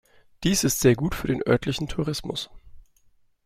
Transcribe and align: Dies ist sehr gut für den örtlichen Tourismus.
Dies 0.43 0.63
ist 0.63 0.79
sehr 0.79 0.95
gut 0.95 1.13
für 1.13 1.27
den 1.27 1.45
örtlichen 1.45 1.87
Tourismus. 1.87 2.49